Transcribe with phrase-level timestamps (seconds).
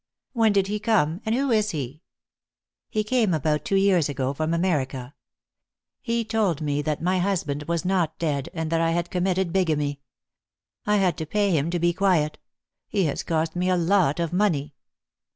[0.33, 1.21] "When did he come?
[1.27, 2.01] and who is he?"
[2.89, 5.13] "He came about two years ago from America.
[6.01, 10.01] He told me that my husband was not dead, and that I had committed bigamy.
[10.87, 12.39] I had to pay him to be quiet;
[12.87, 14.73] he has cost me a lot of money."